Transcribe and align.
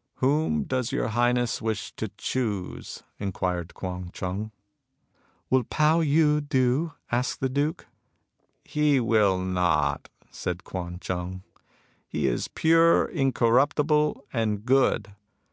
"Whom 0.16 0.64
does 0.64 0.90
your 0.90 1.06
Highness 1.10 1.62
wish 1.62 1.92
to 1.92 2.08
choose?" 2.18 3.04
inquired 3.20 3.72
Kuan 3.72 4.10
Chung. 4.12 4.50
"WiUPao 5.52 6.00
Yiido?" 6.04 6.94
asked 7.12 7.38
the 7.38 7.48
Duke." 7.48 7.86
He 8.74 8.98
will 8.98 9.38
not," 9.38 10.08
said 10.28 10.64
Kuan 10.64 10.98
Chung." 10.98 11.44
He 12.08 12.26
is 12.26 12.48
pure, 12.48 13.04
incorruptible, 13.06 14.24
and 14.32 14.64
good. 14.66 15.14